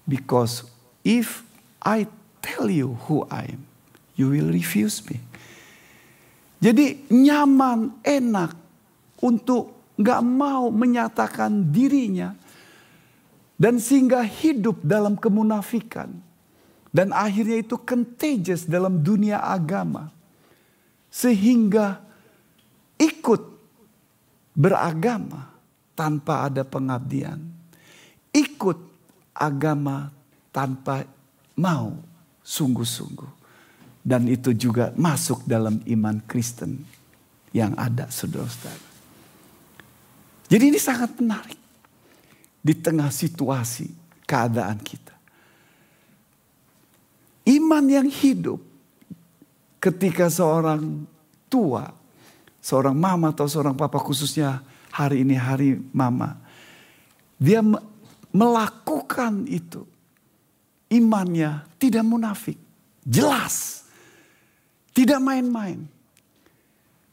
[0.08, 0.64] Because
[1.04, 1.44] if
[1.84, 2.08] I
[2.42, 3.62] tell you who I am,
[4.16, 5.20] you will refuse me.
[6.60, 8.52] Jadi nyaman, enak
[9.24, 12.36] untuk gak mau menyatakan dirinya.
[13.60, 16.12] Dan sehingga hidup dalam kemunafikan.
[16.90, 20.10] Dan akhirnya itu contagious dalam dunia agama
[21.10, 22.02] sehingga
[22.98, 23.42] ikut
[24.54, 25.50] beragama
[25.98, 27.38] tanpa ada pengabdian.
[28.30, 28.78] Ikut
[29.34, 30.10] agama
[30.54, 31.02] tanpa
[31.58, 31.98] mau
[32.46, 33.39] sungguh-sungguh.
[34.00, 36.80] Dan itu juga masuk dalam iman Kristen
[37.52, 38.88] yang ada saudara-saudara.
[40.50, 41.60] Jadi ini sangat menarik.
[42.60, 43.88] Di tengah situasi
[44.28, 45.16] keadaan kita.
[47.48, 48.60] Iman yang hidup
[49.80, 51.08] ketika seorang
[51.48, 51.88] tua,
[52.60, 54.60] seorang mama atau seorang papa khususnya
[54.92, 56.36] hari ini hari mama,
[57.40, 57.64] dia
[58.30, 59.88] melakukan itu.
[60.90, 62.58] Imannya tidak munafik,
[63.06, 63.86] jelas.
[64.90, 65.86] Tidak main-main.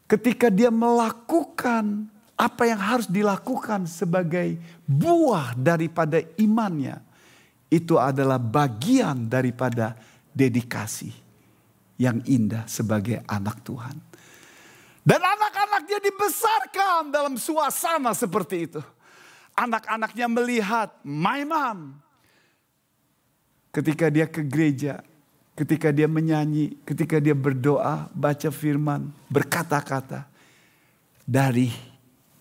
[0.08, 4.56] Ketika dia melakukan apa yang harus dilakukan sebagai
[4.88, 7.02] buah daripada imannya,
[7.68, 10.00] itu adalah bagian daripada
[10.32, 11.12] dedikasi
[12.00, 13.98] yang indah sebagai anak Tuhan.
[15.08, 18.82] Dan anak-anaknya dibesarkan dalam suasana seperti itu.
[19.58, 21.96] Anak-anaknya melihat my mom.
[23.72, 25.02] Ketika dia ke gereja,
[25.58, 30.30] ketika dia menyanyi, ketika dia berdoa, baca firman, berkata-kata.
[31.28, 31.68] Dari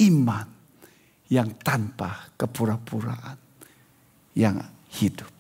[0.07, 0.47] iman
[1.33, 3.41] yang tanpa kepura-puraan.
[4.37, 4.69] Yang
[5.01, 5.33] hidup.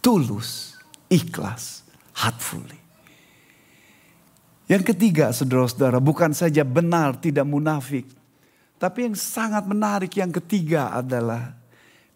[0.00, 0.78] Tulus
[1.10, 1.82] ikhlas,
[2.14, 2.78] heartfully.
[4.70, 8.06] Yang ketiga, saudara-saudara, bukan saja benar tidak munafik,
[8.78, 11.54] tapi yang sangat menarik yang ketiga adalah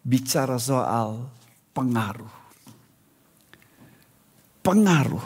[0.03, 1.31] bicara soal
[1.71, 2.40] pengaruh.
[4.61, 5.25] Pengaruh,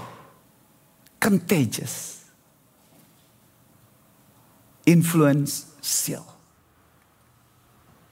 [1.20, 2.24] contagious,
[4.88, 6.24] influential,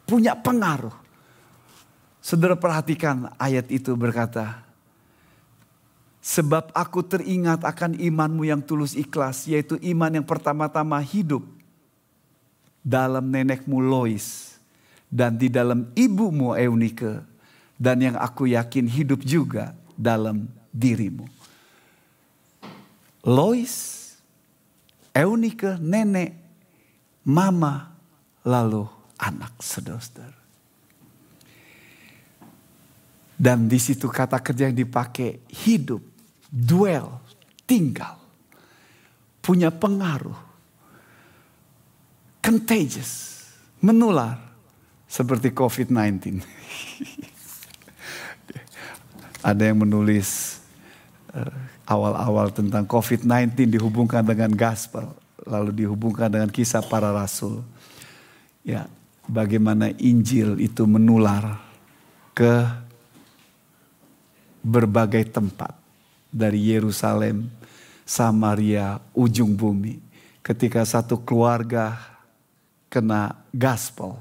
[0.03, 0.91] punya pengaruh.
[2.19, 4.63] Saudara perhatikan ayat itu berkata,
[6.23, 11.43] Sebab aku teringat akan imanmu yang tulus ikhlas, yaitu iman yang pertama-tama hidup
[12.79, 14.55] dalam nenekmu Lois
[15.11, 17.23] dan di dalam ibumu Eunike
[17.75, 21.29] dan yang aku yakin hidup juga dalam dirimu.
[23.23, 24.01] Lois,
[25.13, 26.33] Eunike, nenek,
[27.29, 27.93] mama,
[28.43, 28.83] lalu
[29.21, 30.01] anak saudara
[33.37, 35.99] Dan di situ kata kerja yang dipakai hidup
[36.47, 37.19] dwell,
[37.65, 38.15] tinggal,
[39.41, 40.37] punya pengaruh,
[42.39, 43.43] contagious,
[43.81, 44.37] menular
[45.09, 46.39] seperti COVID-19.
[49.49, 50.52] Ada yang menulis
[51.89, 55.11] awal-awal tentang COVID-19 dihubungkan dengan gospel,
[55.43, 57.65] lalu dihubungkan dengan kisah para rasul.
[58.63, 58.87] Ya,
[59.25, 61.59] bagaimana Injil itu menular
[62.37, 62.63] ke
[64.63, 65.75] berbagai tempat
[66.31, 67.51] dari Yerusalem,
[68.07, 69.99] Samaria, ujung bumi.
[70.43, 71.99] Ketika satu keluarga
[72.87, 74.19] kena gaspol,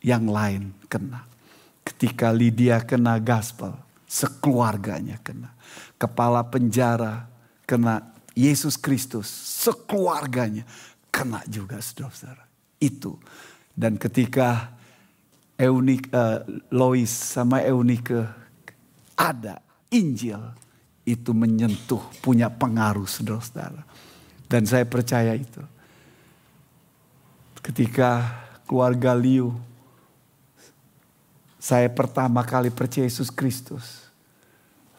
[0.00, 1.24] yang lain kena.
[1.84, 3.76] Ketika Lydia kena gaspol,
[4.08, 5.52] sekeluarganya kena.
[6.00, 7.28] Kepala penjara
[7.68, 8.00] kena
[8.32, 10.64] Yesus Kristus, sekeluarganya
[11.12, 12.48] kena juga saudara-saudara.
[12.80, 13.20] Itu.
[13.76, 14.72] Dan ketika
[15.60, 16.40] Eunik, uh,
[16.72, 18.24] Lois sama Eunike
[19.12, 19.60] ada
[19.92, 20.40] Injil,
[21.04, 23.84] itu menyentuh, punya pengaruh saudara-saudara.
[24.48, 25.60] Dan saya percaya itu.
[27.60, 29.52] Ketika keluarga Liu
[31.60, 34.09] saya pertama kali percaya Yesus Kristus.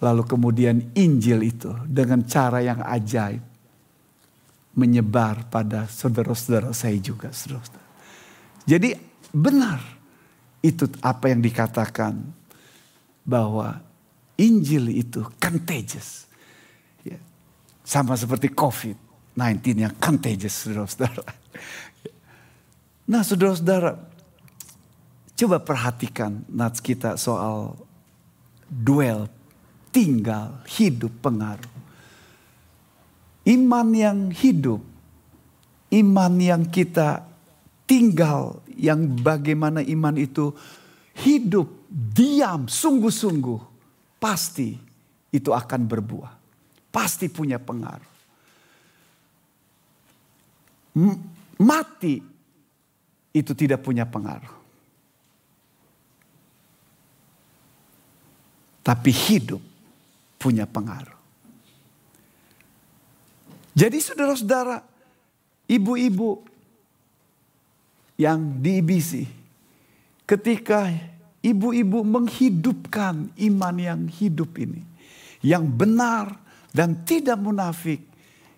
[0.01, 3.45] Lalu kemudian Injil itu dengan cara yang ajaib
[4.73, 7.29] menyebar pada saudara-saudara saya juga.
[7.29, 7.85] Saudara-saudara.
[8.65, 8.89] Jadi
[9.29, 9.79] benar
[10.65, 12.17] itu apa yang dikatakan
[13.21, 13.77] bahwa
[14.41, 16.25] Injil itu contagious.
[17.05, 17.21] Ya.
[17.85, 21.23] Sama seperti COVID-19 yang contagious saudara-saudara.
[23.05, 23.91] Nah saudara-saudara
[25.35, 27.75] coba perhatikan nats kita soal
[28.69, 29.27] duel,
[29.91, 31.69] tinggal, hidup, pengaruh.
[33.45, 34.81] Iman yang hidup,
[35.91, 37.27] iman yang kita
[37.83, 40.55] tinggal, yang bagaimana iman itu
[41.19, 43.59] hidup, diam, sungguh-sungguh,
[44.17, 44.79] pasti
[45.31, 46.33] itu akan berbuah.
[46.91, 48.11] Pasti punya pengaruh.
[51.55, 52.19] Mati
[53.31, 54.59] itu tidak punya pengaruh.
[58.81, 59.70] Tapi hidup
[60.41, 61.21] punya pengaruh.
[63.77, 64.81] Jadi saudara-saudara,
[65.69, 66.41] ibu-ibu
[68.17, 69.11] yang di IBC,
[70.25, 70.89] ketika
[71.45, 74.81] ibu-ibu menghidupkan iman yang hidup ini,
[75.45, 76.35] yang benar
[76.73, 78.01] dan tidak munafik,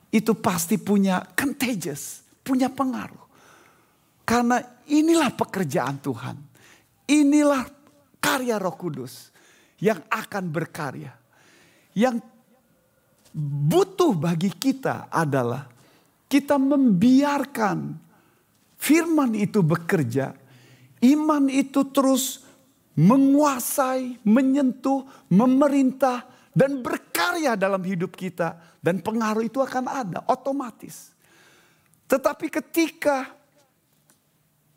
[0.09, 3.21] itu pasti punya contagious, punya pengaruh.
[4.23, 6.37] Karena inilah pekerjaan Tuhan.
[7.11, 7.67] Inilah
[8.23, 9.29] karya Roh Kudus
[9.83, 11.22] yang akan berkarya.
[11.93, 12.25] Yang
[13.33, 15.65] butuh bagi kita adalah
[16.29, 17.97] kita membiarkan
[18.77, 20.33] firman itu bekerja,
[21.01, 22.41] iman itu terus
[22.93, 31.13] menguasai, menyentuh, memerintah, dan berkarya dalam hidup kita, dan pengaruh itu akan ada otomatis.
[32.05, 33.33] Tetapi ketika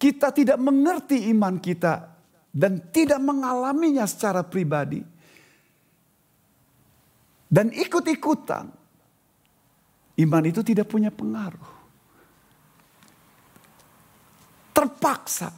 [0.00, 2.08] kita tidak mengerti iman kita
[2.48, 5.15] dan tidak mengalaminya secara pribadi,
[7.46, 8.66] dan ikut-ikutan,
[10.18, 11.74] iman itu tidak punya pengaruh.
[14.74, 15.50] Terpaksa.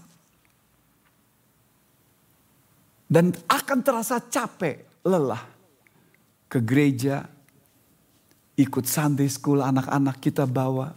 [3.09, 5.41] Dan akan terasa capek, lelah.
[6.45, 7.25] Ke gereja,
[8.61, 10.93] ikut Sunday school anak-anak kita bawa.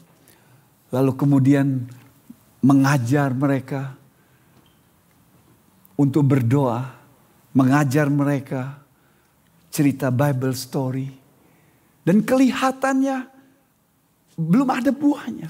[0.92, 1.88] Lalu kemudian
[2.60, 3.96] mengajar mereka
[5.96, 7.00] untuk berdoa,
[7.56, 8.81] mengajar mereka
[9.72, 11.08] cerita Bible story.
[12.04, 13.18] Dan kelihatannya
[14.36, 15.50] belum ada buahnya.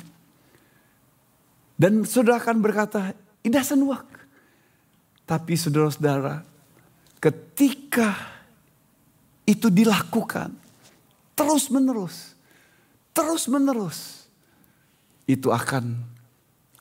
[1.82, 4.06] Dan saudara akan berkata, it doesn't work.
[5.26, 6.46] Tapi saudara-saudara,
[7.18, 8.14] ketika
[9.48, 10.54] itu dilakukan
[11.34, 12.38] terus menerus,
[13.16, 14.30] terus menerus,
[15.26, 15.98] itu akan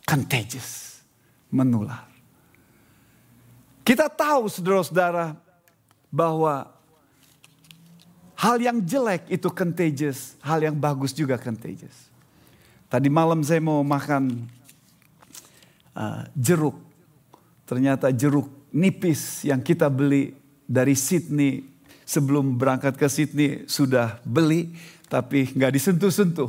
[0.04, 1.00] contagious,
[1.48, 2.10] menular.
[3.86, 5.38] Kita tahu saudara-saudara
[6.10, 6.68] bahwa
[8.40, 12.08] Hal yang jelek itu contagious, hal yang bagus juga contagious.
[12.88, 14.48] Tadi malam saya mau makan
[15.92, 16.80] uh, jeruk.
[17.68, 20.32] Ternyata jeruk nipis yang kita beli
[20.64, 21.68] dari Sydney
[22.08, 24.72] sebelum berangkat ke Sydney sudah beli
[25.12, 26.48] tapi nggak disentuh-sentuh.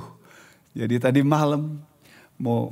[0.71, 1.75] Jadi tadi malam
[2.39, 2.71] mau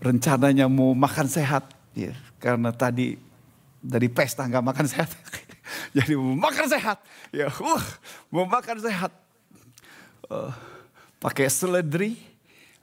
[0.00, 3.20] rencananya mau makan sehat ya karena tadi
[3.84, 5.12] dari pesta nggak makan sehat.
[5.96, 6.98] Jadi mau makan sehat.
[7.34, 7.84] Ya, uh,
[8.30, 9.12] mau makan sehat.
[10.26, 10.50] Uh,
[11.22, 12.18] pakai seledri,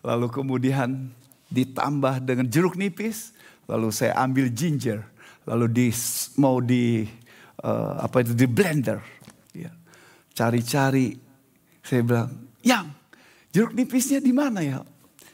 [0.03, 1.11] lalu kemudian
[1.51, 3.35] ditambah dengan jeruk nipis,
[3.69, 5.05] lalu saya ambil ginger,
[5.45, 5.87] lalu di
[6.39, 7.05] mau di
[7.61, 8.99] uh, apa itu di blender.
[9.53, 9.71] Ya.
[10.33, 11.13] Cari-cari,
[11.85, 12.29] saya bilang,
[12.65, 12.89] yang
[13.53, 14.81] jeruk nipisnya di mana ya?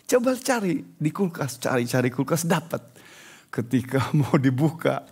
[0.09, 2.81] Coba cari di kulkas, cari-cari kulkas dapat.
[3.53, 5.05] Ketika mau dibuka,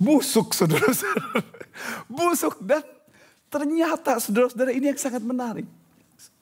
[0.00, 1.44] busuk saudara-saudara.
[2.08, 2.84] Busuk dan
[3.52, 5.68] ternyata saudara-saudara ini yang sangat menarik.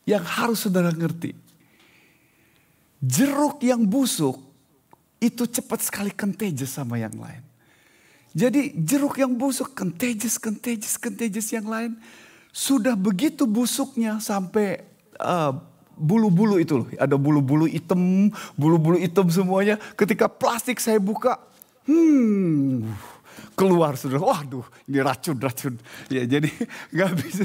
[0.07, 1.35] Yang harus saudara ngerti.
[2.99, 4.41] Jeruk yang busuk
[5.23, 7.43] itu cepat sekali contagious sama yang lain.
[8.35, 11.99] Jadi jeruk yang busuk contagious, contagious, contagious yang lain.
[12.51, 14.83] Sudah begitu busuknya sampai
[15.21, 15.55] uh,
[15.99, 16.89] bulu-bulu itu loh.
[16.99, 19.79] Ada bulu-bulu hitam, bulu-bulu hitam semuanya.
[19.99, 21.39] Ketika plastik saya buka,
[21.87, 22.95] hmm,
[23.59, 24.23] keluar sudah.
[24.23, 25.75] Waduh, ini racun-racun.
[26.07, 26.47] Ya jadi
[26.95, 27.45] nggak bisa.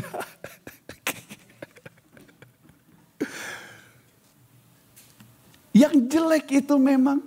[5.74, 7.26] Yang jelek itu memang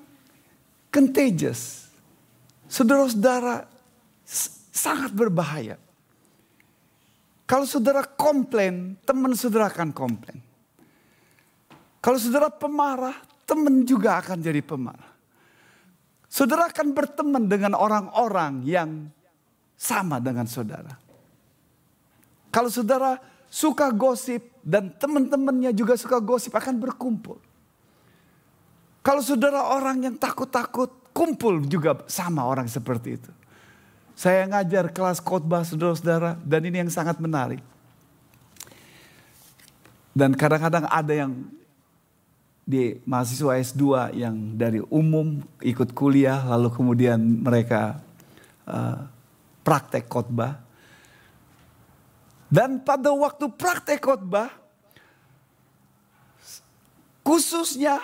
[0.95, 1.91] contagious.
[2.71, 3.67] Saudara-saudara
[4.71, 5.83] sangat berbahaya.
[7.47, 10.39] Kalau saudara komplain, teman saudara akan komplain.
[11.99, 15.16] Kalau saudara pemarah, teman juga akan jadi pemarah.
[16.37, 19.09] Saudara akan berteman dengan orang-orang yang
[19.73, 20.93] sama dengan saudara.
[22.53, 23.17] Kalau saudara
[23.49, 27.41] suka gosip dan teman-temannya juga suka gosip akan berkumpul.
[29.01, 33.33] Kalau saudara orang yang takut-takut kumpul juga sama orang seperti itu.
[34.13, 37.65] Saya ngajar kelas khotbah saudara-saudara dan ini yang sangat menarik.
[40.13, 41.33] Dan kadang-kadang ada yang
[42.67, 48.03] di mahasiswa S2 yang dari umum ikut kuliah lalu kemudian mereka
[48.67, 49.07] uh,
[49.63, 50.59] praktek khotbah.
[52.51, 54.51] Dan pada waktu praktek khotbah
[57.23, 58.03] khususnya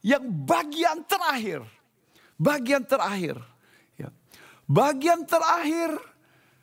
[0.00, 1.68] yang bagian terakhir,
[2.40, 3.36] bagian terakhir,
[4.00, 4.08] ya.
[4.64, 6.00] bagian terakhir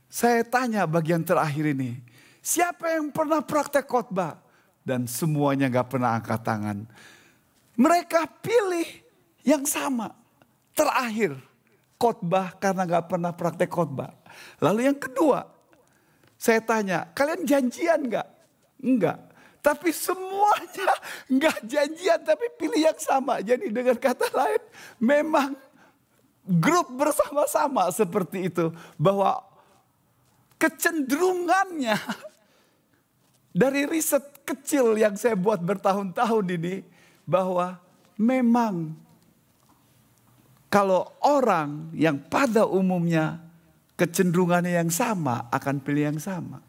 [0.10, 2.02] saya tanya bagian terakhir ini,
[2.42, 4.46] siapa yang pernah praktek khotbah?
[4.86, 6.78] dan semuanya gak pernah angkat tangan.
[7.76, 8.88] Mereka pilih
[9.44, 10.12] yang sama.
[10.76, 11.40] Terakhir,
[11.96, 14.12] khotbah karena gak pernah praktek khotbah.
[14.60, 15.48] Lalu yang kedua,
[16.36, 18.28] saya tanya, kalian janjian gak?
[18.84, 19.20] Enggak.
[19.66, 20.94] Tapi semuanya
[21.34, 23.42] nggak janjian tapi pilih yang sama.
[23.42, 24.62] Jadi dengan kata lain
[25.02, 25.58] memang
[26.46, 28.70] grup bersama-sama seperti itu.
[28.94, 29.42] Bahwa
[30.62, 31.98] kecenderungannya
[33.66, 36.86] dari riset kecil yang saya buat bertahun-tahun ini
[37.26, 37.82] bahwa
[38.16, 38.94] memang
[40.70, 43.42] kalau orang yang pada umumnya
[43.96, 46.60] kecenderungannya yang sama akan pilih yang sama.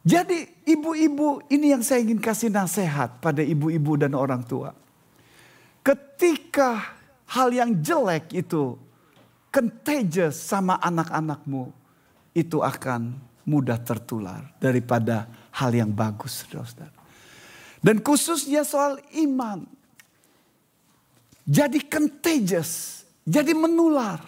[0.00, 4.72] Jadi ibu-ibu ini yang saya ingin kasih nasihat pada ibu-ibu dan orang tua.
[5.84, 6.96] Ketika
[7.28, 8.76] hal yang jelek itu
[9.52, 11.72] contagious sama anak-anakmu,
[12.36, 13.16] itu akan
[13.48, 15.26] mudah tertular daripada
[15.56, 16.99] hal yang bagus, saudara-saudara.
[17.80, 19.64] Dan khususnya soal iman.
[21.48, 24.20] Jadi contagious, jadi menular.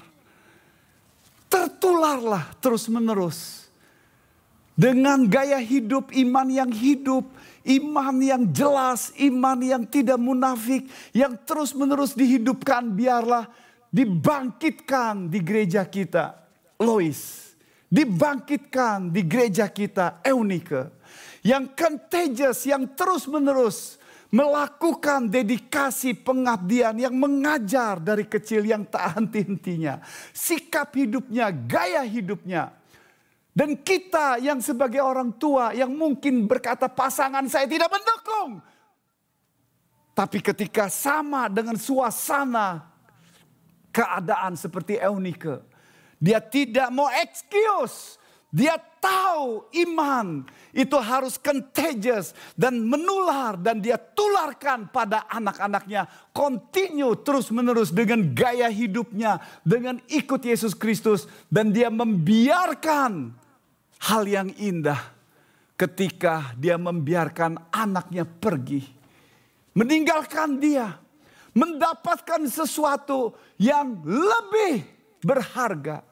[1.53, 3.69] Tertularlah terus menerus.
[4.73, 7.29] Dengan gaya hidup iman yang hidup,
[7.61, 13.53] iman yang jelas, iman yang tidak munafik, yang terus menerus dihidupkan, biarlah
[13.93, 16.41] dibangkitkan di gereja kita.
[16.81, 17.53] Lois,
[17.93, 21.02] dibangkitkan di gereja kita, Eunike
[21.43, 23.99] yang contagious, yang terus menerus
[24.33, 30.01] melakukan dedikasi pengabdian yang mengajar dari kecil yang tak henti-hentinya.
[30.33, 32.73] Sikap hidupnya, gaya hidupnya.
[33.53, 38.65] Dan kita yang sebagai orang tua yang mungkin berkata pasangan saya tidak mendukung.
[40.17, 42.93] Tapi ketika sama dengan suasana
[43.93, 45.61] keadaan seperti Eunike.
[46.17, 48.17] Dia tidak mau excuse.
[48.49, 56.07] Dia tahu iman itu harus contagious dan menular dan dia tularkan pada anak-anaknya.
[56.31, 63.35] Continue terus menerus dengan gaya hidupnya, dengan ikut Yesus Kristus dan dia membiarkan
[64.07, 65.03] hal yang indah
[65.75, 68.87] ketika dia membiarkan anaknya pergi.
[69.75, 70.95] Meninggalkan dia,
[71.57, 74.85] mendapatkan sesuatu yang lebih
[75.25, 76.12] berharga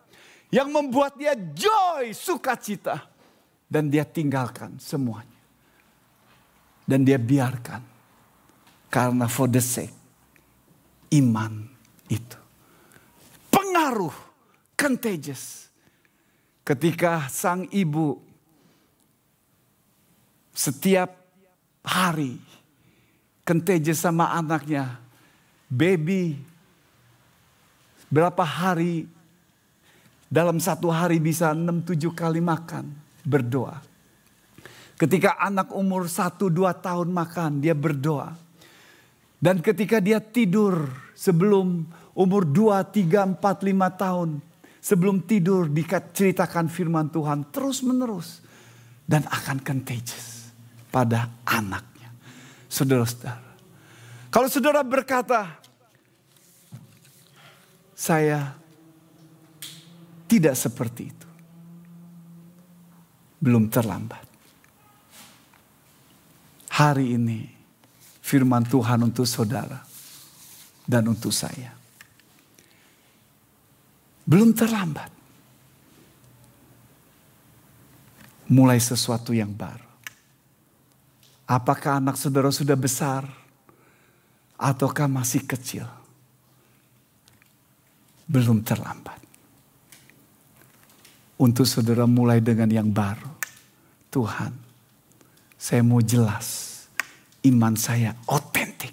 [0.50, 3.06] yang membuat dia joy, sukacita.
[3.70, 5.38] Dan dia tinggalkan semuanya.
[6.82, 7.86] Dan dia biarkan.
[8.90, 9.94] Karena for the sake
[11.14, 11.70] iman
[12.10, 12.38] itu.
[13.46, 14.14] Pengaruh
[14.74, 15.70] contagious.
[16.66, 18.18] Ketika sang ibu
[20.50, 21.14] setiap
[21.86, 22.38] hari
[23.46, 24.98] contagious sama anaknya.
[25.70, 26.34] Baby
[28.10, 29.06] berapa hari
[30.30, 32.86] dalam satu hari bisa 6-7 kali makan,
[33.26, 33.82] berdoa.
[34.94, 38.38] Ketika anak umur 1-2 tahun makan, dia berdoa.
[39.40, 40.86] Dan ketika dia tidur
[41.18, 41.82] sebelum
[42.14, 44.30] umur 2, 3, 4, 5 tahun.
[44.80, 48.44] Sebelum tidur diceritakan firman Tuhan terus menerus.
[49.02, 50.52] Dan akan contagious
[50.94, 52.12] pada anaknya.
[52.70, 53.50] Saudara-saudara.
[54.30, 55.58] Kalau saudara berkata,
[57.96, 58.59] saya
[60.30, 61.28] tidak seperti itu.
[63.42, 64.22] Belum terlambat.
[66.70, 67.50] Hari ini
[68.22, 69.82] firman Tuhan untuk saudara
[70.86, 71.74] dan untuk saya.
[74.22, 75.10] Belum terlambat.
[78.54, 79.90] Mulai sesuatu yang baru.
[81.50, 83.26] Apakah anak saudara sudah besar
[84.54, 85.90] ataukah masih kecil?
[88.30, 89.29] Belum terlambat
[91.40, 93.32] untuk saudara mulai dengan yang baru.
[94.12, 94.52] Tuhan,
[95.56, 96.68] saya mau jelas
[97.48, 98.92] iman saya otentik,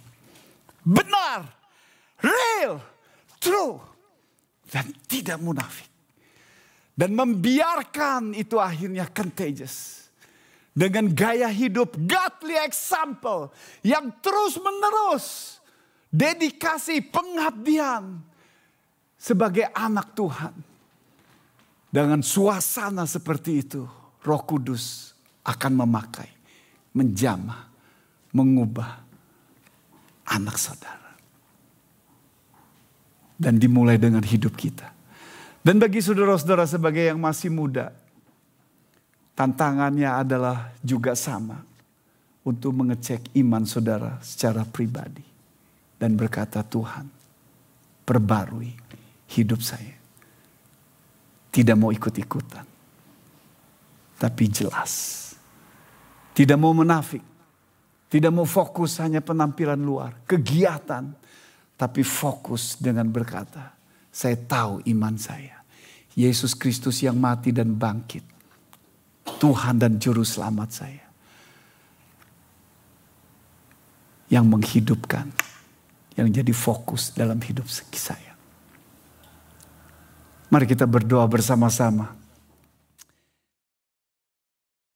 [0.87, 1.43] benar,
[2.23, 2.79] real,
[3.43, 3.83] true.
[4.67, 5.87] dan tidak munafik.
[6.91, 10.09] Dan membiarkan itu akhirnya contagious.
[10.75, 13.49] Dengan gaya hidup godly example
[13.81, 15.57] yang terus menerus.
[16.11, 18.19] Dedikasi pengabdian
[19.15, 20.76] sebagai anak Tuhan.
[21.87, 23.87] Dengan suasana seperti itu
[24.23, 25.15] roh kudus
[25.47, 26.27] akan memakai,
[26.91, 27.71] menjamah,
[28.35, 28.91] mengubah
[30.27, 31.15] anak saudara.
[33.37, 34.91] Dan dimulai dengan hidup kita.
[35.61, 37.93] Dan bagi saudara-saudara sebagai yang masih muda,
[39.37, 41.61] tantangannya adalah juga sama
[42.47, 45.27] untuk mengecek iman saudara secara pribadi
[45.97, 47.09] dan berkata Tuhan,
[48.05, 48.71] perbarui
[49.33, 49.96] hidup saya.
[51.57, 52.61] Tidak mau ikut-ikutan.
[54.21, 54.93] Tapi jelas.
[56.37, 57.25] Tidak mau menafik.
[58.05, 60.21] Tidak mau fokus hanya penampilan luar.
[60.29, 61.17] Kegiatan.
[61.73, 63.73] Tapi fokus dengan berkata,
[64.13, 65.57] saya tahu iman saya.
[66.13, 68.21] Yesus Kristus yang mati dan bangkit.
[69.41, 71.05] Tuhan dan Juru Selamat saya.
[74.29, 75.25] Yang menghidupkan.
[76.13, 78.26] Yang jadi fokus dalam hidup saya.
[80.47, 82.26] Mari kita berdoa bersama-sama.